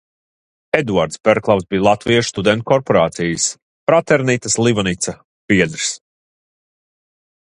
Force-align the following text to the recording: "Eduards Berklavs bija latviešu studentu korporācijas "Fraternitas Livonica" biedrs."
"Eduards 0.77 1.19
Berklavs 1.27 1.67
bija 1.73 1.83
latviešu 1.87 2.33
studentu 2.33 2.67
korporācijas 2.71 3.45
"Fraternitas 3.91 4.57
Livonica" 4.69 5.15
biedrs." 5.53 5.95